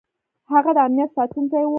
هغه 0.51 0.71
د 0.75 0.79
امنیت 0.87 1.09
ساتونکی 1.17 1.63
و. 1.65 1.69